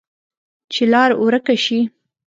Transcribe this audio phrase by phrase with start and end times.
[0.71, 1.79] چې لار ورکه شي،